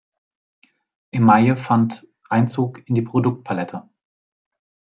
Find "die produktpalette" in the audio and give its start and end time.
2.95-3.87